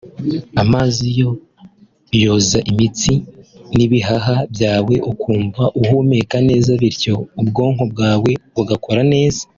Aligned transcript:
Amazi 0.63 1.05
yo 1.19 1.29
yoza 2.23 2.59
imitsi 2.71 3.13
n’ibihaha 3.75 4.35
byawe 4.53 4.95
ukumva 5.11 5.63
uhumeka 5.81 6.37
neza 6.49 6.69
bityo 6.81 7.13
ubwonko 7.41 7.83
bwawe 7.91 8.31
bugakora 8.55 9.01
neza 9.13 9.41